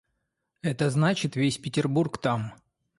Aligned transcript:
Это 0.63 0.89
значит— 0.89 1.35
весь 1.35 1.59
Петербург 1.59 2.17
там. 2.17 2.55